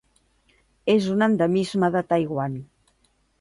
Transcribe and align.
És 0.93 1.09
un 1.15 1.25
endemisme 1.25 1.91
de 1.97 2.03
Taiwan. 2.15 2.57